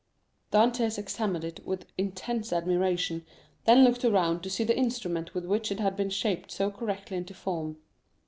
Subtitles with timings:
[0.51, 3.23] Dantès examined it with intense admiration,
[3.65, 7.17] then looked around to see the instrument with which it had been shaped so correctly
[7.17, 7.77] into form.